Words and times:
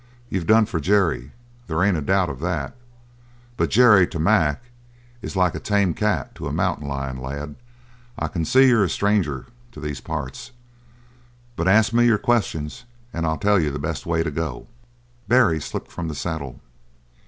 You've 0.29 0.47
done 0.47 0.65
for 0.65 0.79
Jerry, 0.79 1.31
there 1.67 1.83
ain't 1.83 1.95
a 1.95 2.01
doubt 2.01 2.31
of 2.31 2.39
that, 2.39 2.75
but 3.55 3.69
Jerry 3.69 4.07
to 4.07 4.17
Mac 4.17 4.63
is 5.21 5.35
like 5.35 5.53
a 5.53 5.59
tame 5.59 5.93
cat 5.93 6.33
to 6.33 6.47
a 6.47 6.51
mountain 6.51 6.87
lion. 6.87 7.21
Lad, 7.21 7.53
I 8.17 8.27
c'n 8.27 8.43
see 8.45 8.67
you're 8.67 8.83
a 8.83 8.89
stranger 8.89 9.45
to 9.73 9.79
these 9.79 10.01
parts, 10.01 10.53
but 11.55 11.67
ask 11.67 11.93
me 11.93 12.03
your 12.07 12.17
questions 12.17 12.85
and 13.13 13.27
I'll 13.27 13.37
tell 13.37 13.59
you 13.59 13.69
the 13.69 13.77
best 13.77 14.07
way 14.07 14.23
to 14.23 14.31
go." 14.31 14.65
Barry 15.27 15.61
slipped 15.61 15.91
from 15.91 16.07
the 16.07 16.15
saddle. 16.15 16.59